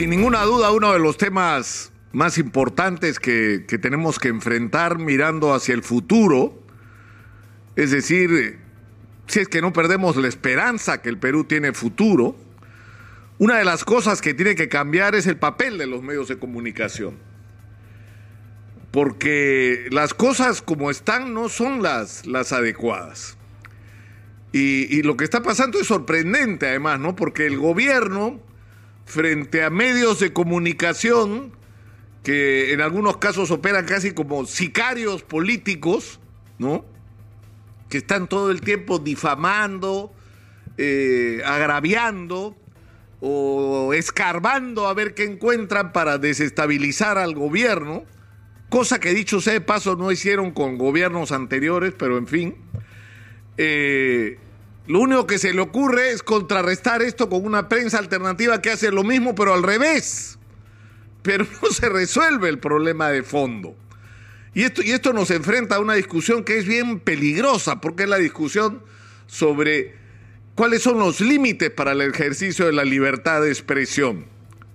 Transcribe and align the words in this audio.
sin 0.00 0.08
ninguna 0.08 0.44
duda, 0.44 0.70
uno 0.70 0.94
de 0.94 0.98
los 0.98 1.18
temas 1.18 1.92
más 2.12 2.38
importantes 2.38 3.20
que, 3.20 3.66
tenemos 3.82 4.18
que 4.18 4.28
enfrentar 4.28 4.98
mirando 4.98 5.52
hacia 5.52 5.74
el 5.74 5.82
futuro, 5.82 6.58
es 7.76 7.90
decir, 7.90 8.60
si 9.26 9.40
es 9.40 9.48
que 9.48 9.60
no 9.60 9.74
perdemos 9.74 10.16
la 10.16 10.26
esperanza 10.26 11.02
que 11.02 11.10
el 11.10 11.18
Perú 11.18 11.44
tiene 11.44 11.74
futuro, 11.74 12.34
una 13.36 13.58
de 13.58 13.66
las 13.66 13.84
cosas 13.84 14.22
que 14.22 14.32
tiene 14.32 14.54
que 14.54 14.70
cambiar 14.70 15.14
es 15.14 15.26
el 15.26 15.36
papel 15.36 15.76
de 15.76 15.86
los 15.86 16.02
medios 16.02 16.28
de 16.28 16.38
comunicación. 16.38 17.18
Porque 18.92 19.86
las 19.90 20.14
cosas 20.14 20.62
como 20.62 20.90
están 20.90 21.34
no 21.34 21.50
son 21.50 21.82
las, 21.82 22.24
las 22.24 22.54
adecuadas. 22.54 23.36
Y 24.50 25.02
lo 25.02 25.18
que 25.18 25.24
está 25.24 25.42
pasando 25.42 25.78
es 25.78 25.88
sorprendente 25.88 26.68
además, 26.68 26.98
¿no? 27.00 27.14
Porque 27.16 27.46
el 27.46 27.58
gobierno 27.58 28.40
frente 29.04 29.64
a 29.64 29.70
medios 29.70 30.20
de 30.20 30.32
comunicación 30.32 31.52
que 32.22 32.72
en 32.72 32.80
algunos 32.80 33.16
casos 33.16 33.50
operan 33.50 33.86
casi 33.86 34.12
como 34.12 34.44
sicarios 34.46 35.22
políticos, 35.22 36.20
¿no? 36.58 36.84
Que 37.88 37.98
están 37.98 38.28
todo 38.28 38.50
el 38.50 38.60
tiempo 38.60 38.98
difamando, 38.98 40.12
eh, 40.76 41.42
agraviando 41.44 42.56
o 43.20 43.92
escarbando 43.94 44.86
a 44.86 44.94
ver 44.94 45.14
qué 45.14 45.24
encuentran 45.24 45.92
para 45.92 46.18
desestabilizar 46.18 47.18
al 47.18 47.34
gobierno, 47.34 48.04
cosa 48.68 49.00
que 49.00 49.12
dicho 49.12 49.40
sea 49.40 49.54
de 49.54 49.60
paso 49.60 49.96
no 49.96 50.12
hicieron 50.12 50.52
con 50.52 50.78
gobiernos 50.78 51.32
anteriores, 51.32 51.94
pero 51.98 52.18
en 52.18 52.26
fin. 52.26 52.56
Eh, 53.56 54.38
lo 54.86 55.00
único 55.00 55.26
que 55.26 55.38
se 55.38 55.52
le 55.52 55.60
ocurre 55.60 56.10
es 56.10 56.22
contrarrestar 56.22 57.02
esto 57.02 57.28
con 57.28 57.44
una 57.44 57.68
prensa 57.68 57.98
alternativa 57.98 58.60
que 58.60 58.70
hace 58.70 58.90
lo 58.90 59.04
mismo, 59.04 59.34
pero 59.34 59.54
al 59.54 59.62
revés. 59.62 60.38
Pero 61.22 61.46
no 61.62 61.70
se 61.70 61.88
resuelve 61.88 62.48
el 62.48 62.58
problema 62.58 63.10
de 63.10 63.22
fondo. 63.22 63.76
Y 64.52 64.64
esto, 64.64 64.82
y 64.82 64.90
esto 64.90 65.12
nos 65.12 65.30
enfrenta 65.30 65.76
a 65.76 65.80
una 65.80 65.94
discusión 65.94 66.42
que 66.42 66.58
es 66.58 66.66
bien 66.66 66.98
peligrosa, 66.98 67.80
porque 67.80 68.02
es 68.04 68.08
la 68.08 68.16
discusión 68.16 68.82
sobre 69.26 69.94
cuáles 70.56 70.82
son 70.82 70.98
los 70.98 71.20
límites 71.20 71.70
para 71.70 71.92
el 71.92 72.00
ejercicio 72.00 72.66
de 72.66 72.72
la 72.72 72.84
libertad 72.84 73.42
de 73.42 73.48
expresión, 73.48 74.26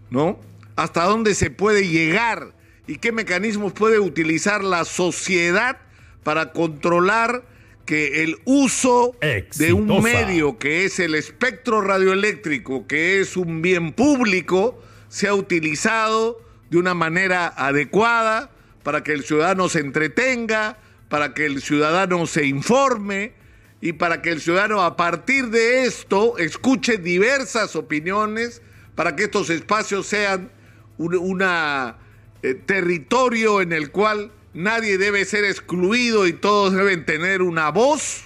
¿no? 0.10 0.40
Hasta 0.78 1.04
dónde 1.04 1.36
se 1.36 1.50
puede 1.50 1.90
llegar 1.90 2.54
y 2.88 2.98
qué 2.98 3.12
mecanismos 3.12 3.74
puede 3.74 4.00
utilizar 4.00 4.64
la 4.64 4.86
sociedad 4.86 5.78
para 6.24 6.54
controlar 6.54 7.44
que 7.86 8.24
el 8.24 8.38
uso 8.46 9.16
de 9.22 9.74
un 9.74 10.02
medio 10.02 10.58
que 10.58 10.86
es 10.86 11.00
el 11.00 11.16
espectro 11.16 11.82
radioeléctrico, 11.82 12.88
que 12.88 13.20
es 13.20 13.38
un 13.38 13.62
bien 13.62 13.94
público, 13.94 14.82
sea 15.08 15.34
utilizado 15.34 16.42
de 16.70 16.78
una 16.78 16.94
manera 16.94 17.48
adecuada 17.48 18.52
para 18.84 19.04
que 19.04 19.14
el 19.14 19.24
ciudadano 19.24 19.70
se 19.70 19.80
entretenga, 19.80 20.78
para 21.10 21.34
que 21.34 21.46
el 21.46 21.62
ciudadano 21.62 22.26
se 22.26 22.46
informe 22.46 23.34
y 23.82 23.94
para 23.94 24.22
que 24.22 24.32
el 24.32 24.42
ciudadano 24.42 24.82
a 24.82 24.96
partir 24.96 25.50
de 25.50 25.86
esto 25.86 26.38
escuche 26.38 26.98
diversas 26.98 27.76
opiniones, 27.76 28.62
para 28.96 29.16
que 29.16 29.26
estos 29.26 29.50
espacios 29.50 30.08
sean 30.08 30.50
un 30.98 31.42
eh, 31.44 32.54
territorio 32.66 33.62
en 33.62 33.74
el 33.74 33.92
cual 33.92 34.32
nadie 34.56 34.98
debe 34.98 35.26
ser 35.26 35.44
excluido 35.44 36.26
y 36.26 36.34
todos 36.34 36.74
deben 36.74 37.06
tener 37.06 37.44
una 37.44 37.70
voz. 37.70 38.24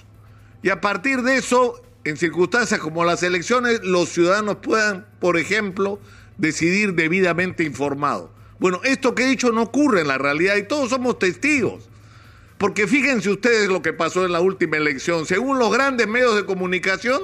Y 0.61 0.69
a 0.69 0.79
partir 0.79 1.23
de 1.23 1.37
eso, 1.37 1.81
en 2.05 2.15
circunstancias 2.15 2.79
como 2.79 3.03
las 3.03 3.23
elecciones, 3.23 3.81
los 3.83 4.09
ciudadanos 4.09 4.57
puedan, 4.57 5.05
por 5.19 5.37
ejemplo, 5.37 5.99
decidir 6.37 6.93
debidamente 6.93 7.63
informados. 7.63 8.29
Bueno, 8.59 8.79
esto 8.83 9.15
que 9.15 9.23
he 9.23 9.27
dicho 9.27 9.51
no 9.51 9.63
ocurre 9.63 10.01
en 10.01 10.07
la 10.07 10.17
realidad 10.17 10.55
y 10.55 10.63
todos 10.63 10.89
somos 10.89 11.17
testigos. 11.19 11.89
Porque 12.57 12.87
fíjense 12.87 13.29
ustedes 13.29 13.69
lo 13.69 13.81
que 13.81 13.93
pasó 13.93 14.25
en 14.25 14.33
la 14.33 14.41
última 14.41 14.77
elección. 14.77 15.25
Según 15.25 15.59
los 15.59 15.71
grandes 15.71 16.07
medios 16.07 16.35
de 16.35 16.45
comunicación, 16.45 17.21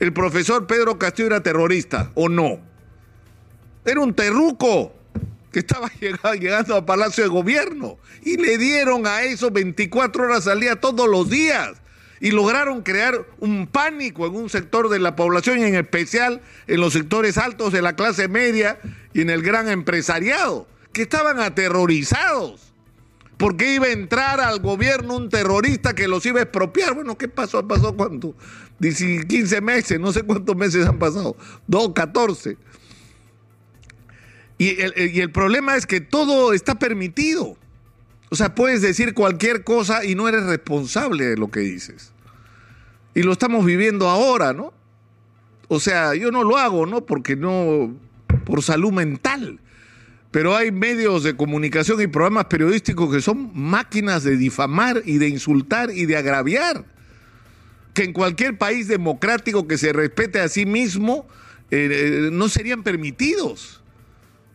el 0.00 0.12
profesor 0.12 0.66
Pedro 0.66 0.98
Castillo 0.98 1.28
era 1.28 1.42
terrorista, 1.42 2.10
¿o 2.14 2.28
no? 2.28 2.60
Era 3.84 4.00
un 4.00 4.12
terruco 4.12 4.92
que 5.56 5.60
estaba 5.60 5.90
llegando 6.34 6.76
al 6.76 6.84
Palacio 6.84 7.24
de 7.24 7.30
Gobierno 7.30 7.96
y 8.22 8.36
le 8.36 8.58
dieron 8.58 9.06
a 9.06 9.22
eso 9.22 9.50
24 9.50 10.24
horas 10.24 10.46
al 10.48 10.60
día 10.60 10.76
todos 10.76 11.08
los 11.08 11.30
días 11.30 11.80
y 12.20 12.30
lograron 12.30 12.82
crear 12.82 13.26
un 13.38 13.66
pánico 13.66 14.26
en 14.26 14.36
un 14.36 14.50
sector 14.50 14.90
de 14.90 14.98
la 14.98 15.16
población 15.16 15.60
y 15.60 15.62
en 15.62 15.74
especial 15.74 16.42
en 16.66 16.80
los 16.80 16.92
sectores 16.92 17.38
altos 17.38 17.72
de 17.72 17.80
la 17.80 17.96
clase 17.96 18.28
media 18.28 18.78
y 19.14 19.22
en 19.22 19.30
el 19.30 19.40
gran 19.40 19.70
empresariado, 19.70 20.68
que 20.92 21.02
estaban 21.02 21.40
aterrorizados. 21.40 22.74
Porque 23.38 23.74
iba 23.74 23.86
a 23.86 23.92
entrar 23.92 24.40
al 24.40 24.60
gobierno 24.60 25.16
un 25.16 25.30
terrorista 25.30 25.94
que 25.94 26.06
los 26.06 26.24
iba 26.26 26.40
a 26.40 26.42
expropiar. 26.42 26.94
Bueno, 26.94 27.16
¿qué 27.16 27.28
pasó? 27.28 27.66
¿Pasó 27.66 27.94
cuánto? 27.94 28.34
15 28.80 29.60
meses, 29.62 30.00
no 30.00 30.12
sé 30.12 30.22
cuántos 30.22 30.54
meses 30.54 30.86
han 30.86 30.98
pasado. 30.98 31.36
Dos, 31.66 31.92
14. 31.94 32.58
Y 34.58 34.80
el, 35.20 35.30
problema 35.30 35.76
es 35.76 35.86
que 35.86 36.00
todo 36.00 36.52
está 36.52 36.76
permitido. 36.76 37.56
O 38.30 38.36
sea, 38.36 38.54
puedes 38.54 38.80
decir 38.80 39.12
cualquier 39.12 39.64
cosa 39.64 40.04
y 40.04 40.14
no 40.14 40.28
eres 40.28 40.44
responsable 40.44 41.26
de 41.26 41.36
lo 41.36 41.50
que 41.50 41.60
dices. 41.60 42.12
Y 43.14 43.22
lo 43.22 43.32
estamos 43.32 43.64
viviendo 43.64 44.08
ahora, 44.08 44.52
¿no? 44.52 44.72
O 45.68 45.78
sea, 45.78 46.14
yo 46.14 46.30
no 46.30 46.42
lo 46.42 46.56
hago, 46.56 46.86
¿no? 46.86 47.04
Porque 47.04 47.36
no, 47.36 47.94
por 48.44 48.62
salud 48.62 48.92
mental. 48.92 49.60
Pero 50.30 50.56
hay 50.56 50.70
medios 50.70 51.22
de 51.22 51.36
comunicación 51.36 52.00
y 52.00 52.06
programas 52.06 52.46
periodísticos 52.46 53.14
que 53.14 53.20
son 53.20 53.50
máquinas 53.54 54.24
de 54.24 54.36
difamar 54.36 55.02
y 55.04 55.18
de 55.18 55.28
insultar 55.28 55.90
y 55.90 56.06
de 56.06 56.16
agraviar. 56.16 56.84
Que 57.94 58.04
en 58.04 58.12
cualquier 58.12 58.56
país 58.56 58.88
democrático 58.88 59.68
que 59.68 59.78
se 59.78 59.92
respete 59.92 60.40
a 60.40 60.48
sí 60.48 60.66
mismo 60.66 61.26
eh, 61.70 61.88
eh, 61.90 62.28
no 62.32 62.48
serían 62.48 62.82
permitidos. 62.82 63.82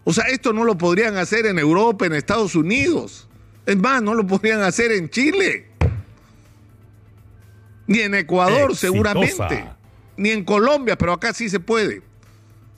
O 0.04 0.14
sea, 0.14 0.26
esto 0.26 0.54
no 0.54 0.64
lo 0.64 0.78
podrían 0.78 1.18
hacer 1.18 1.46
en 1.46 1.60
Europa, 1.60 2.06
en 2.06 2.14
Estados 2.14 2.56
Unidos. 2.56 3.28
Es 3.66 3.78
más, 3.78 4.02
no 4.02 4.14
lo 4.14 4.26
podrían 4.26 4.62
hacer 4.62 4.92
en 4.92 5.10
Chile. 5.10 5.68
Ni 7.88 8.00
en 8.00 8.16
Ecuador, 8.16 8.76
seguramente. 8.76 9.66
Ni 10.18 10.30
en 10.30 10.44
Colombia, 10.44 10.98
pero 10.98 11.14
acá 11.14 11.34
sí 11.34 11.50
se 11.50 11.60
puede. 11.60 12.02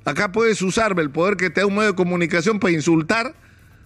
Acá 0.05 0.31
puedes 0.31 0.61
usar 0.61 0.99
el 0.99 1.11
poder 1.11 1.37
que 1.37 1.49
te 1.49 1.61
da 1.61 1.67
un 1.67 1.75
medio 1.75 1.91
de 1.91 1.95
comunicación 1.95 2.59
para 2.59 2.73
insultar, 2.73 3.35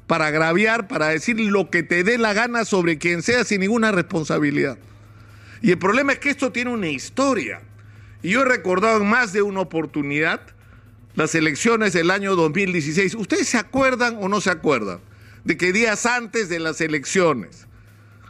para 0.08 0.28
agraviar, 0.28 0.88
para 0.88 1.10
decir 1.10 1.40
lo 1.40 1.70
que 1.70 1.84
te 1.84 2.04
dé 2.04 2.18
la 2.18 2.34
gana 2.34 2.66
sobre 2.66 2.98
quien 2.98 3.22
sea 3.22 3.44
sin 3.44 3.62
ninguna 3.62 3.92
responsabilidad. 3.92 4.80
Y 5.62 5.72
el 5.72 5.78
problema 5.78 6.14
es 6.14 6.20
que 6.20 6.30
esto 6.30 6.52
tiene 6.52 6.72
una 6.72 6.88
historia. 6.88 7.62
Y 8.24 8.32
yo 8.32 8.42
he 8.42 8.46
recordado 8.46 9.02
en 9.02 9.10
más 9.10 9.32
de 9.32 9.44
una 9.44 9.60
oportunidad 9.60 10.42
las 11.18 11.34
elecciones 11.34 11.94
del 11.94 12.12
año 12.12 12.36
2016. 12.36 13.16
¿Ustedes 13.16 13.48
se 13.48 13.58
acuerdan 13.58 14.20
o 14.22 14.30
no 14.30 14.40
se 14.40 14.52
acuerdan 14.52 15.00
de 15.46 15.58
que 15.58 15.74
días 15.74 16.06
antes 16.06 16.48
de 16.48 16.60
las 16.60 16.80
elecciones, 16.80 17.66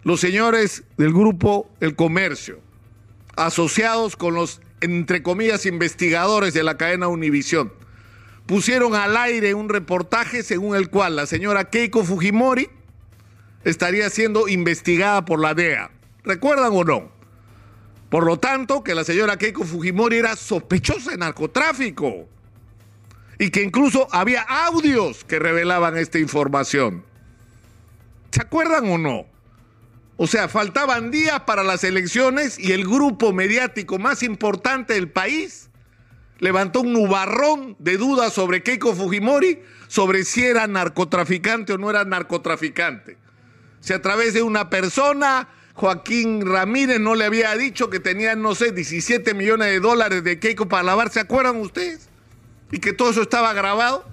los 0.03 0.21
señores 0.21 0.85
del 0.95 1.11
grupo 1.11 1.69
El 1.81 1.97
Comercio, 1.97 2.61
asociados 3.35 4.15
con 4.15 4.35
los, 4.35 4.61
entre 4.79 5.21
comillas, 5.21 5.65
investigadores 5.65 6.53
de 6.53 6.63
la 6.63 6.77
cadena 6.77 7.09
Univisión, 7.09 7.73
pusieron 8.45 8.95
al 8.95 9.17
aire 9.17 9.53
un 9.53 9.67
reportaje 9.67 10.41
según 10.41 10.77
el 10.77 10.89
cual 10.89 11.17
la 11.17 11.25
señora 11.25 11.69
Keiko 11.69 12.05
Fujimori 12.05 12.69
estaría 13.65 14.09
siendo 14.09 14.47
investigada 14.47 15.25
por 15.25 15.41
la 15.41 15.53
DEA. 15.53 15.91
¿Recuerdan 16.23 16.71
o 16.71 16.85
no? 16.85 17.11
Por 18.09 18.25
lo 18.25 18.39
tanto, 18.39 18.81
que 18.81 18.95
la 18.95 19.03
señora 19.03 19.35
Keiko 19.35 19.65
Fujimori 19.65 20.15
era 20.15 20.37
sospechosa 20.37 21.11
de 21.11 21.17
narcotráfico 21.17 22.29
y 23.39 23.49
que 23.51 23.63
incluso 23.63 24.07
había 24.11 24.41
audios 24.41 25.23
que 25.23 25.39
revelaban 25.39 25.97
esta 25.97 26.19
información. 26.19 27.03
¿Se 28.31 28.41
acuerdan 28.41 28.89
o 28.89 28.97
no? 28.97 29.25
O 30.17 30.25
sea, 30.25 30.47
faltaban 30.47 31.11
días 31.11 31.41
para 31.41 31.63
las 31.63 31.83
elecciones 31.83 32.57
y 32.57 32.71
el 32.71 32.85
grupo 32.85 33.33
mediático 33.33 33.99
más 33.99 34.23
importante 34.23 34.95
del 34.95 35.09
país 35.09 35.69
levantó 36.39 36.81
un 36.81 36.93
nubarrón 36.93 37.75
de 37.79 37.97
dudas 37.97 38.33
sobre 38.33 38.63
Keiko 38.63 38.95
Fujimori, 38.95 39.59
sobre 39.87 40.23
si 40.23 40.43
era 40.43 40.65
narcotraficante 40.67 41.73
o 41.73 41.77
no 41.77 41.89
era 41.89 42.03
narcotraficante. 42.03 43.17
Si 43.79 43.93
a 43.93 44.01
través 44.01 44.33
de 44.33 44.41
una 44.41 44.69
persona, 44.69 45.49
Joaquín 45.73 46.45
Ramírez 46.45 46.99
no 46.99 47.13
le 47.13 47.25
había 47.25 47.55
dicho 47.55 47.91
que 47.91 47.99
tenía, 47.99 48.35
no 48.35 48.55
sé, 48.55 48.71
17 48.71 49.35
millones 49.35 49.67
de 49.67 49.79
dólares 49.79 50.23
de 50.23 50.39
Keiko 50.39 50.67
para 50.67 50.83
lavar, 50.83 51.11
¿se 51.11 51.19
acuerdan 51.19 51.57
ustedes? 51.57 52.09
Y 52.71 52.79
que 52.79 52.93
todo 52.93 53.09
eso 53.09 53.21
estaba 53.21 53.53
grabado. 53.53 54.05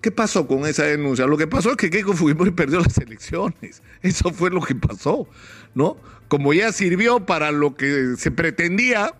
¿Qué 0.00 0.12
pasó 0.12 0.46
con 0.46 0.64
esa 0.66 0.84
denuncia? 0.84 1.26
Lo 1.26 1.36
que 1.36 1.48
pasó 1.48 1.70
es 1.70 1.76
que 1.76 1.90
Keiko 1.90 2.12
Fujimori 2.14 2.52
perdió 2.52 2.78
las 2.80 2.96
elecciones. 2.98 3.82
Eso 4.02 4.32
fue 4.32 4.50
lo 4.50 4.60
que 4.60 4.74
pasó, 4.74 5.28
¿no? 5.74 5.96
Como 6.28 6.52
ya 6.52 6.72
sirvió 6.72 7.26
para 7.26 7.50
lo 7.50 7.74
que 7.74 8.14
se 8.16 8.30
pretendía, 8.30 9.14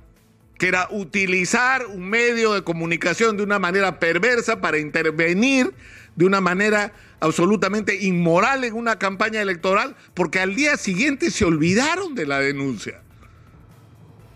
que 0.56 0.68
era 0.68 0.88
utilizar 0.90 1.86
un 1.86 2.08
medio 2.08 2.52
de 2.52 2.62
comunicación 2.62 3.36
de 3.36 3.42
una 3.42 3.58
manera 3.58 3.98
perversa 3.98 4.60
para 4.60 4.78
intervenir 4.78 5.74
de 6.14 6.24
una 6.24 6.40
manera 6.40 6.92
absolutamente 7.20 7.96
inmoral 8.04 8.64
en 8.64 8.74
una 8.74 8.98
campaña 8.98 9.40
electoral, 9.40 9.96
porque 10.14 10.40
al 10.40 10.54
día 10.54 10.76
siguiente 10.76 11.30
se 11.30 11.44
olvidaron 11.44 12.14
de 12.14 12.26
la 12.26 12.40
denuncia. 12.40 13.02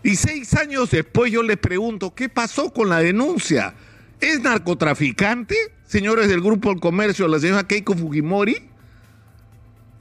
Y 0.03 0.17
seis 0.17 0.53
años 0.55 0.91
después 0.91 1.31
yo 1.31 1.41
les 1.41 1.57
pregunto, 1.57 2.13
¿qué 2.13 2.27
pasó 2.27 2.71
con 2.73 2.89
la 2.89 2.99
denuncia? 2.99 3.73
¿Es 4.19 4.41
narcotraficante, 4.41 5.55
señores 5.85 6.27
del 6.27 6.41
Grupo 6.41 6.71
El 6.71 6.81
Comercio, 6.81 7.27
la 7.27 7.39
señora 7.39 7.65
Keiko 7.65 7.95
Fujimori? 7.95 8.69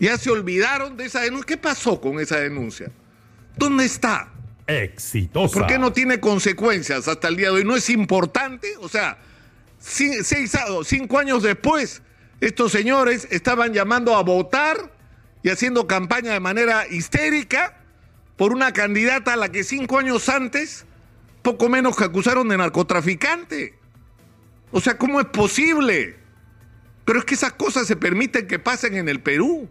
¿Ya 0.00 0.18
se 0.18 0.30
olvidaron 0.30 0.96
de 0.96 1.04
esa 1.04 1.20
denuncia? 1.20 1.46
¿Qué 1.46 1.56
pasó 1.56 2.00
con 2.00 2.18
esa 2.18 2.38
denuncia? 2.38 2.90
¿Dónde 3.56 3.84
está? 3.84 4.32
Exitosa. 4.66 5.54
¿Por 5.54 5.68
qué 5.68 5.78
no 5.78 5.92
tiene 5.92 6.18
consecuencias 6.18 7.06
hasta 7.06 7.28
el 7.28 7.36
día 7.36 7.48
de 7.48 7.54
hoy? 7.54 7.64
¿No 7.64 7.76
es 7.76 7.88
importante? 7.88 8.76
O 8.80 8.88
sea, 8.88 9.18
seis, 9.78 10.56
cinco 10.84 11.18
años 11.20 11.44
después, 11.44 12.02
estos 12.40 12.72
señores 12.72 13.28
estaban 13.30 13.72
llamando 13.72 14.16
a 14.16 14.22
votar 14.24 14.92
y 15.44 15.50
haciendo 15.50 15.86
campaña 15.86 16.32
de 16.32 16.40
manera 16.40 16.88
histérica 16.88 17.81
por 18.42 18.52
una 18.52 18.72
candidata 18.72 19.34
a 19.34 19.36
la 19.36 19.52
que 19.52 19.62
cinco 19.62 20.00
años 20.00 20.28
antes, 20.28 20.84
poco 21.42 21.68
menos 21.68 21.96
que 21.96 22.02
acusaron 22.02 22.48
de 22.48 22.56
narcotraficante. 22.56 23.78
O 24.72 24.80
sea, 24.80 24.98
¿cómo 24.98 25.20
es 25.20 25.26
posible? 25.26 26.16
Pero 27.04 27.20
es 27.20 27.24
que 27.24 27.34
esas 27.34 27.52
cosas 27.52 27.86
se 27.86 27.94
permiten 27.94 28.48
que 28.48 28.58
pasen 28.58 28.96
en 28.96 29.08
el 29.08 29.20
Perú 29.20 29.68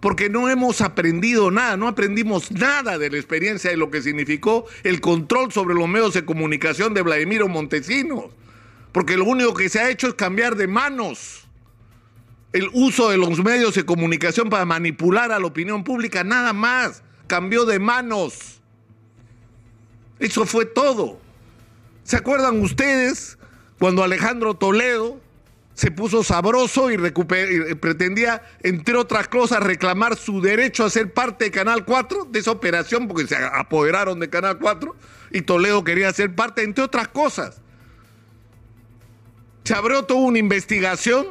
porque 0.00 0.30
no 0.30 0.48
hemos 0.48 0.80
aprendido 0.80 1.50
nada, 1.50 1.76
no 1.76 1.86
aprendimos 1.86 2.50
nada 2.50 2.96
de 2.96 3.10
la 3.10 3.18
experiencia 3.18 3.70
de 3.70 3.76
lo 3.76 3.90
que 3.90 4.00
significó 4.00 4.64
el 4.82 5.02
control 5.02 5.52
sobre 5.52 5.74
los 5.74 5.86
medios 5.86 6.14
de 6.14 6.24
comunicación 6.24 6.94
de 6.94 7.02
Vladimiro 7.02 7.46
Montesinos, 7.46 8.24
porque 8.92 9.18
lo 9.18 9.26
único 9.26 9.52
que 9.52 9.68
se 9.68 9.80
ha 9.80 9.90
hecho 9.90 10.08
es 10.08 10.14
cambiar 10.14 10.56
de 10.56 10.66
manos 10.66 11.46
el 12.54 12.70
uso 12.72 13.10
de 13.10 13.18
los 13.18 13.44
medios 13.44 13.74
de 13.74 13.84
comunicación 13.84 14.48
para 14.48 14.64
manipular 14.64 15.30
a 15.30 15.38
la 15.38 15.46
opinión 15.46 15.84
pública, 15.84 16.24
nada 16.24 16.54
más, 16.54 17.02
cambió 17.26 17.64
de 17.64 17.78
manos. 17.78 18.60
Eso 20.18 20.46
fue 20.46 20.64
todo. 20.64 21.20
¿Se 22.04 22.16
acuerdan 22.16 22.60
ustedes 22.60 23.38
cuando 23.78 24.02
Alejandro 24.02 24.54
Toledo 24.54 25.20
se 25.74 25.90
puso 25.90 26.24
sabroso 26.24 26.90
y, 26.90 26.96
pretendía, 26.96 28.42
entre 28.62 28.96
otras 28.96 29.28
cosas, 29.28 29.62
reclamar 29.62 30.16
su 30.16 30.40
derecho 30.40 30.86
a 30.86 30.90
ser 30.90 31.12
parte 31.12 31.44
de 31.46 31.50
Canal 31.50 31.84
4, 31.84 32.28
de 32.30 32.38
esa 32.38 32.50
operación, 32.50 33.06
porque 33.06 33.26
se 33.26 33.36
apoderaron 33.36 34.18
de 34.18 34.30
Canal 34.30 34.58
4, 34.58 34.96
y 35.32 35.42
Toledo 35.42 35.84
quería 35.84 36.10
ser 36.14 36.34
parte, 36.34 36.62
entre 36.62 36.82
otras 36.82 37.08
cosas. 37.08 37.60
Se 39.64 39.74
abrió 39.74 40.04
toda 40.04 40.20
una 40.20 40.38
investigación 40.38 41.26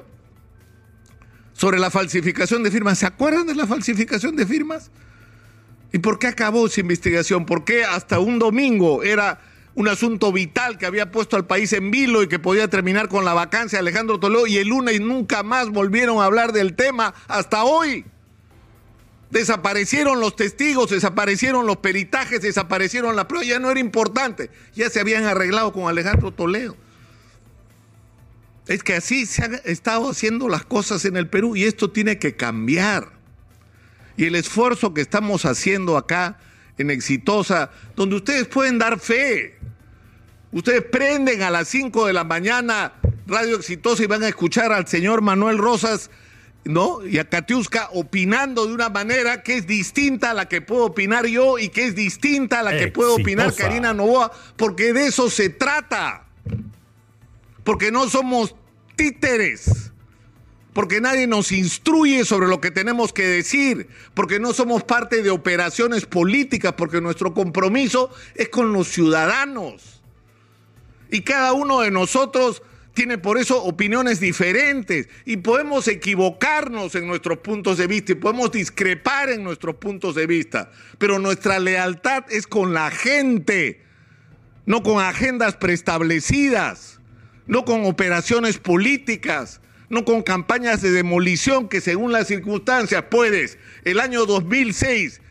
sobre 1.53 1.79
la 1.79 1.89
falsificación 1.89 2.61
de 2.61 2.69
firmas. 2.69 2.99
¿Se 2.99 3.07
acuerdan 3.07 3.47
de 3.47 3.55
la 3.55 3.65
falsificación 3.65 4.35
de 4.35 4.45
firmas? 4.45 4.91
¿Y 5.91 5.99
por 5.99 6.19
qué 6.19 6.27
acabó 6.27 6.67
esa 6.67 6.81
investigación? 6.81 7.45
¿Por 7.45 7.63
qué 7.63 7.85
hasta 7.85 8.19
un 8.19 8.39
domingo 8.39 9.03
era 9.03 9.39
un 9.75 9.89
asunto 9.89 10.31
vital 10.31 10.77
que 10.77 10.85
había 10.85 11.11
puesto 11.11 11.35
al 11.35 11.45
país 11.45 11.73
en 11.73 11.91
vilo 11.91 12.23
y 12.23 12.27
que 12.27 12.39
podía 12.39 12.69
terminar 12.69 13.09
con 13.09 13.25
la 13.25 13.33
vacancia 13.33 13.77
de 13.77 13.81
Alejandro 13.81 14.19
Toledo 14.19 14.47
y 14.47 14.57
el 14.57 14.69
lunes 14.69 15.01
nunca 15.01 15.43
más 15.43 15.69
volvieron 15.69 16.19
a 16.19 16.25
hablar 16.25 16.53
del 16.53 16.75
tema 16.75 17.13
hasta 17.27 17.65
hoy. 17.65 18.05
Desaparecieron 19.31 20.21
los 20.21 20.35
testigos, 20.37 20.91
desaparecieron 20.91 21.67
los 21.67 21.77
peritajes, 21.77 22.41
desaparecieron 22.41 23.17
las 23.17 23.25
pruebas, 23.25 23.47
ya 23.49 23.59
no 23.59 23.69
era 23.69 23.81
importante, 23.81 24.49
ya 24.73 24.89
se 24.89 25.01
habían 25.01 25.25
arreglado 25.25 25.73
con 25.73 25.89
Alejandro 25.89 26.31
Toledo. 26.31 26.77
Es 28.67 28.81
que 28.81 28.95
así 28.95 29.25
se 29.25 29.43
han 29.43 29.61
estado 29.65 30.09
haciendo 30.09 30.47
las 30.47 30.65
cosas 30.65 31.03
en 31.05 31.17
el 31.17 31.27
Perú 31.27 31.55
y 31.55 31.65
esto 31.65 31.91
tiene 31.91 32.17
que 32.17 32.35
cambiar. 32.35 33.14
Y 34.17 34.25
el 34.25 34.35
esfuerzo 34.35 34.93
que 34.93 35.01
estamos 35.01 35.45
haciendo 35.45 35.97
acá 35.97 36.39
en 36.77 36.91
Exitosa, 36.91 37.71
donde 37.95 38.17
ustedes 38.17 38.47
pueden 38.47 38.77
dar 38.77 38.99
fe, 38.99 39.55
Ustedes 40.55 40.83
prenden 40.83 41.41
a 41.41 41.51
las 41.51 41.67
5 41.67 42.07
de 42.07 42.13
la 42.13 42.23
mañana 42.23 42.93
Radio 43.27 43.57
Exitosa 43.57 44.03
y 44.03 44.05
van 44.05 44.23
a 44.23 44.29
escuchar 44.29 44.71
al 44.71 44.87
señor 44.87 45.21
Manuel 45.21 45.57
Rosas, 45.57 46.09
¿no? 46.63 47.05
Y 47.05 47.17
a 47.17 47.27
Katiuska 47.27 47.89
opinando 47.91 48.65
de 48.65 48.73
una 48.73 48.87
manera 48.87 49.43
que 49.43 49.57
es 49.57 49.67
distinta 49.67 50.31
a 50.31 50.33
la 50.33 50.47
que 50.47 50.61
puedo 50.61 50.85
opinar 50.85 51.25
yo 51.25 51.59
y 51.59 51.67
que 51.67 51.87
es 51.87 51.93
distinta 51.93 52.61
a 52.61 52.63
la 52.63 52.77
que 52.77 52.87
puedo 52.87 53.15
opinar 53.15 53.53
Karina 53.53 53.93
Novoa, 53.93 54.31
porque 54.55 54.93
de 54.93 55.07
eso 55.07 55.29
se 55.29 55.49
trata. 55.49 56.23
Porque 57.65 57.91
no 57.91 58.09
somos 58.09 58.55
títeres 58.95 59.91
porque 60.75 60.99
nadie 60.99 61.25
nos 61.25 61.53
instruye 61.53 62.25
sobre 62.25 62.49
lo 62.49 62.59
que 62.59 62.69
tenemos 62.69 63.13
que 63.13 63.25
decir, 63.25 63.87
porque 64.13 64.41
no 64.41 64.51
somos 64.51 64.83
parte 64.83 65.23
de 65.23 65.29
operaciones 65.29 66.05
políticas, 66.05 66.73
porque 66.73 66.99
nuestro 66.99 67.33
compromiso 67.33 68.13
es 68.35 68.49
con 68.49 68.73
los 68.73 68.89
ciudadanos. 68.89 70.01
Y 71.09 71.21
cada 71.21 71.53
uno 71.53 71.79
de 71.79 71.91
nosotros 71.91 72.61
tiene 72.93 73.17
por 73.17 73.37
eso 73.37 73.63
opiniones 73.63 74.19
diferentes 74.19 75.07
y 75.23 75.37
podemos 75.37 75.87
equivocarnos 75.87 76.93
en 76.95 77.07
nuestros 77.07 77.37
puntos 77.37 77.77
de 77.77 77.87
vista 77.87 78.11
y 78.11 78.15
podemos 78.15 78.51
discrepar 78.51 79.29
en 79.29 79.45
nuestros 79.45 79.77
puntos 79.77 80.13
de 80.13 80.27
vista, 80.27 80.71
pero 80.97 81.19
nuestra 81.19 81.57
lealtad 81.57 82.25
es 82.29 82.47
con 82.47 82.73
la 82.73 82.91
gente, 82.91 83.81
no 84.65 84.83
con 84.83 85.01
agendas 85.01 85.55
preestablecidas, 85.55 86.99
no 87.47 87.63
con 87.63 87.85
operaciones 87.85 88.57
políticas, 88.57 89.61
no 89.89 90.05
con 90.05 90.23
campañas 90.23 90.81
de 90.81 90.91
demolición 90.91 91.69
que 91.69 91.81
según 91.81 92.11
las 92.11 92.27
circunstancias 92.27 93.05
puedes, 93.09 93.57
el 93.83 93.99
año 93.99 94.25
2006, 94.25 95.21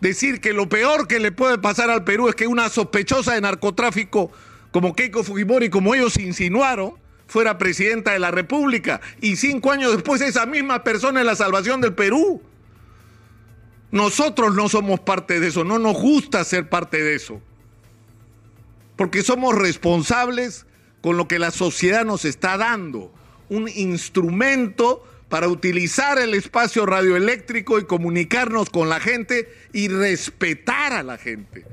decir 0.00 0.40
que 0.40 0.52
lo 0.52 0.68
peor 0.68 1.08
que 1.08 1.20
le 1.20 1.32
puede 1.32 1.58
pasar 1.58 1.90
al 1.90 2.04
Perú 2.04 2.28
es 2.28 2.34
que 2.34 2.46
una 2.46 2.68
sospechosa 2.68 3.34
de 3.34 3.40
narcotráfico 3.40 4.30
como 4.70 4.94
Keiko 4.94 5.24
Fujimori, 5.24 5.70
como 5.70 5.94
ellos 5.94 6.18
insinuaron, 6.18 6.94
fuera 7.26 7.58
presidenta 7.58 8.12
de 8.12 8.18
la 8.18 8.30
República 8.30 9.00
y 9.20 9.36
cinco 9.36 9.72
años 9.72 9.92
después 9.92 10.20
esa 10.20 10.46
misma 10.46 10.84
persona 10.84 11.20
en 11.20 11.26
la 11.26 11.34
salvación 11.34 11.80
del 11.80 11.94
Perú. 11.94 12.42
Nosotros 13.90 14.54
no 14.54 14.68
somos 14.68 15.00
parte 15.00 15.40
de 15.40 15.48
eso, 15.48 15.64
no 15.64 15.78
nos 15.78 15.94
gusta 15.94 16.44
ser 16.44 16.68
parte 16.68 17.02
de 17.02 17.14
eso, 17.14 17.40
porque 18.96 19.22
somos 19.22 19.54
responsables 19.54 20.66
con 21.00 21.16
lo 21.16 21.28
que 21.28 21.38
la 21.38 21.50
sociedad 21.50 22.04
nos 22.04 22.24
está 22.24 22.56
dando, 22.56 23.12
un 23.48 23.68
instrumento 23.68 25.04
para 25.28 25.48
utilizar 25.48 26.18
el 26.18 26.34
espacio 26.34 26.86
radioeléctrico 26.86 27.78
y 27.78 27.84
comunicarnos 27.84 28.70
con 28.70 28.88
la 28.88 29.00
gente 29.00 29.48
y 29.72 29.88
respetar 29.88 30.92
a 30.92 31.02
la 31.02 31.18
gente. 31.18 31.64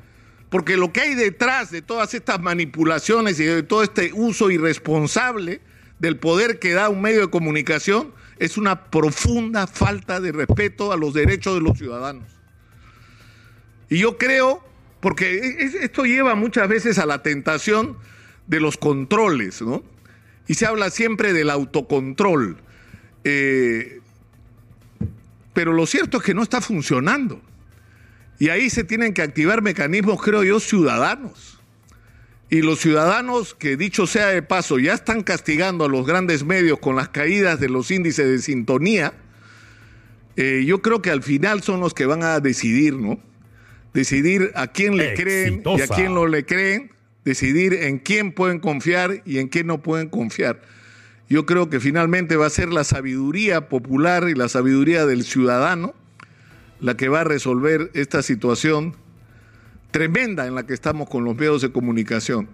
Porque 0.50 0.78
lo 0.78 0.92
que 0.92 1.02
hay 1.02 1.16
detrás 1.16 1.72
de 1.72 1.82
todas 1.82 2.14
estas 2.14 2.40
manipulaciones 2.40 3.40
y 3.40 3.46
de 3.46 3.64
todo 3.64 3.84
este 3.84 4.12
uso 4.14 4.52
irresponsable 4.52 5.62
del 6.00 6.18
poder 6.18 6.60
que 6.60 6.74
da 6.74 6.90
un 6.90 7.02
medio 7.02 7.22
de 7.22 7.30
comunicación 7.30 8.14
es 8.38 8.58
una 8.58 8.86
profunda 8.86 9.68
falta 9.68 10.20
de 10.20 10.32
respeto 10.32 10.92
a 10.92 10.98
los 10.98 11.14
derechos 11.14 11.56
de 11.56 11.62
los 11.62 11.78
ciudadanos. 11.78 12.28
Y 13.90 14.00
yo 14.00 14.18
creo, 14.18 14.64
porque 15.00 15.58
esto 15.82 16.04
lleva 16.06 16.36
muchas 16.36 16.68
veces 16.68 16.98
a 16.98 17.06
la 17.06 17.22
tentación 17.22 17.98
de 18.48 18.60
los 18.60 18.78
controles, 18.78 19.62
¿no? 19.62 19.84
Y 20.48 20.56
se 20.56 20.66
habla 20.66 20.90
siempre 20.90 21.34
del 21.34 21.50
autocontrol. 21.50 22.58
Eh, 23.24 24.02
pero 25.54 25.72
lo 25.72 25.86
cierto 25.86 26.18
es 26.18 26.24
que 26.24 26.34
no 26.34 26.44
está 26.44 26.62
funcionando. 26.62 27.42
Y 28.40 28.50
ahí 28.50 28.70
se 28.70 28.84
tienen 28.84 29.14
que 29.14 29.22
activar 29.22 29.62
mecanismos, 29.62 30.22
creo 30.22 30.44
yo, 30.44 30.60
ciudadanos. 30.60 31.60
Y 32.50 32.62
los 32.62 32.80
ciudadanos, 32.80 33.56
que 33.56 33.78
dicho 33.78 34.06
sea 34.06 34.28
de 34.28 34.42
paso, 34.44 34.80
ya 34.80 34.94
están 34.94 35.24
castigando 35.24 35.86
a 35.86 35.90
los 35.90 36.06
grandes 36.06 36.44
medios 36.44 36.80
con 36.80 36.96
las 36.96 37.10
caídas 37.10 37.60
de 37.60 37.70
los 37.70 37.90
índices 37.90 38.28
de 38.28 38.40
sintonía, 38.40 39.14
eh, 40.36 40.64
yo 40.66 40.82
creo 40.82 41.02
que 41.02 41.12
al 41.12 41.24
final 41.24 41.64
son 41.64 41.80
los 41.80 41.94
que 41.94 42.06
van 42.06 42.24
a 42.24 42.40
decidir, 42.40 42.96
¿no? 42.96 43.20
Decidir 43.94 44.52
a 44.56 44.68
quién 44.68 44.98
le 44.98 45.14
creen 45.14 45.64
y 45.66 45.82
a 45.82 45.88
quién 45.88 46.14
no 46.14 46.26
le 46.26 46.46
creen, 46.46 46.92
decidir 47.26 47.74
en 47.74 48.00
quién 48.00 48.32
pueden 48.32 48.60
confiar 48.60 49.22
y 49.26 49.40
en 49.40 49.48
quién 49.48 49.68
no 49.68 49.82
pueden 49.82 50.10
confiar. 50.10 50.62
Yo 51.30 51.46
creo 51.46 51.70
que 51.70 51.80
finalmente 51.80 52.36
va 52.36 52.48
a 52.48 52.50
ser 52.50 52.72
la 52.72 52.84
sabiduría 52.84 53.70
popular 53.70 54.28
y 54.30 54.36
la 54.36 54.50
sabiduría 54.50 55.06
del 55.06 55.24
ciudadano 55.24 55.96
la 56.84 56.98
que 56.98 57.08
va 57.08 57.22
a 57.22 57.24
resolver 57.24 57.90
esta 57.94 58.22
situación 58.22 58.96
tremenda 59.92 60.48
en 60.48 60.54
la 60.54 60.66
que 60.66 60.74
estamos 60.74 61.10
con 61.10 61.24
los 61.24 61.36
medios 61.36 61.62
de 61.62 61.72
comunicación. 61.72 62.50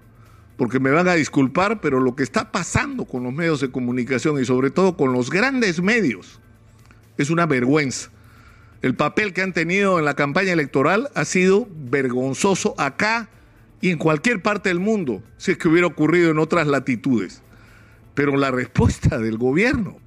Porque 0.56 0.80
me 0.80 0.92
van 0.92 1.08
a 1.08 1.16
disculpar, 1.16 1.82
pero 1.82 2.00
lo 2.00 2.16
que 2.16 2.22
está 2.22 2.52
pasando 2.52 3.06
con 3.06 3.24
los 3.24 3.34
medios 3.34 3.60
de 3.60 3.72
comunicación 3.72 4.40
y 4.40 4.46
sobre 4.46 4.70
todo 4.70 4.96
con 4.96 5.14
los 5.14 5.32
grandes 5.32 5.82
medios 5.82 6.40
es 7.18 7.32
una 7.32 7.48
vergüenza. 7.48 8.12
El 8.84 8.96
papel 8.96 9.34
que 9.34 9.42
han 9.42 9.52
tenido 9.52 9.98
en 9.98 10.06
la 10.06 10.14
campaña 10.14 10.54
electoral 10.54 11.10
ha 11.16 11.26
sido 11.26 11.68
vergonzoso 11.72 12.76
acá 12.78 13.30
y 13.82 13.90
en 13.92 13.98
cualquier 13.98 14.42
parte 14.42 14.70
del 14.70 14.80
mundo, 14.80 15.24
si 15.38 15.52
es 15.52 15.58
que 15.58 15.68
hubiera 15.68 15.88
ocurrido 15.88 16.32
en 16.32 16.40
otras 16.40 16.68
latitudes. 16.68 17.42
Pero 18.14 18.36
la 18.36 18.52
respuesta 18.52 19.18
del 19.18 19.38
gobierno 19.38 19.98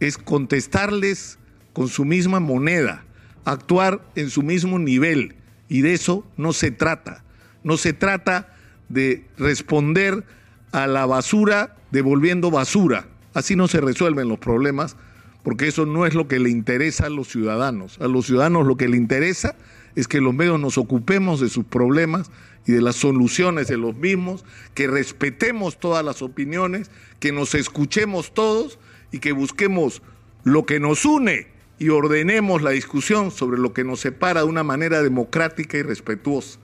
es 0.00 0.16
contestarles 0.16 1.38
con 1.72 1.88
su 1.88 2.04
misma 2.04 2.40
moneda, 2.40 3.04
actuar 3.44 4.00
en 4.14 4.30
su 4.30 4.42
mismo 4.42 4.78
nivel. 4.78 5.36
Y 5.68 5.82
de 5.82 5.92
eso 5.92 6.26
no 6.36 6.52
se 6.52 6.70
trata. 6.70 7.24
No 7.62 7.76
se 7.76 7.92
trata 7.92 8.54
de 8.88 9.26
responder 9.36 10.24
a 10.72 10.86
la 10.86 11.04
basura 11.04 11.76
devolviendo 11.90 12.50
basura. 12.50 13.06
Así 13.34 13.56
no 13.56 13.68
se 13.68 13.80
resuelven 13.80 14.28
los 14.28 14.38
problemas, 14.38 14.96
porque 15.42 15.68
eso 15.68 15.84
no 15.84 16.06
es 16.06 16.14
lo 16.14 16.28
que 16.28 16.38
le 16.38 16.50
interesa 16.50 17.06
a 17.06 17.10
los 17.10 17.28
ciudadanos. 17.28 17.98
A 18.00 18.08
los 18.08 18.26
ciudadanos 18.26 18.66
lo 18.66 18.76
que 18.76 18.88
le 18.88 18.96
interesa 18.96 19.56
es 19.94 20.08
que 20.08 20.20
los 20.20 20.34
medios 20.34 20.58
nos 20.58 20.78
ocupemos 20.78 21.40
de 21.40 21.48
sus 21.48 21.64
problemas 21.64 22.30
y 22.66 22.72
de 22.72 22.82
las 22.82 22.96
soluciones 22.96 23.68
de 23.68 23.76
los 23.76 23.96
mismos, 23.96 24.44
que 24.74 24.86
respetemos 24.86 25.78
todas 25.78 26.04
las 26.04 26.22
opiniones, 26.22 26.90
que 27.20 27.32
nos 27.32 27.54
escuchemos 27.54 28.34
todos 28.34 28.78
y 29.10 29.18
que 29.20 29.32
busquemos 29.32 30.02
lo 30.44 30.66
que 30.66 30.80
nos 30.80 31.04
une 31.04 31.48
y 31.78 31.90
ordenemos 31.90 32.62
la 32.62 32.70
discusión 32.70 33.30
sobre 33.30 33.58
lo 33.58 33.72
que 33.72 33.84
nos 33.84 34.00
separa 34.00 34.40
de 34.42 34.46
una 34.46 34.64
manera 34.64 35.02
democrática 35.02 35.78
y 35.78 35.82
respetuosa. 35.82 36.58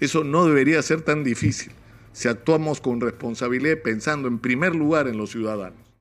Eso 0.00 0.24
no 0.24 0.46
debería 0.46 0.82
ser 0.82 1.02
tan 1.02 1.24
difícil 1.24 1.72
si 2.12 2.28
actuamos 2.28 2.80
con 2.80 3.00
responsabilidad 3.00 3.78
pensando 3.82 4.28
en 4.28 4.38
primer 4.38 4.74
lugar 4.74 5.08
en 5.08 5.16
los 5.16 5.30
ciudadanos. 5.30 5.89